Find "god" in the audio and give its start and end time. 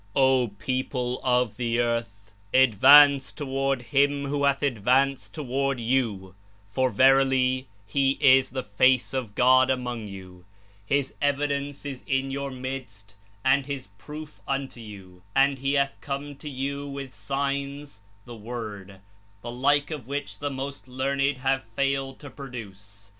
9.35-9.69